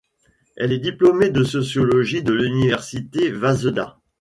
Elle 0.57 0.71
est 0.71 0.79
diplômée 0.79 1.29
de 1.29 1.43
sociologie 1.43 2.23
de 2.23 2.33
l'université 2.33 3.31
Waseda. 3.31 3.99